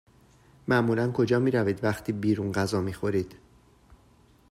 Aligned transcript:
معمولا 0.67 1.11
کجا 1.11 1.39
می 1.39 1.51
روید 1.51 1.83
وقتی 1.83 2.11
بیرون 2.11 2.51
غذا 2.51 2.81
می 2.81 2.93
خورید؟ 2.93 3.35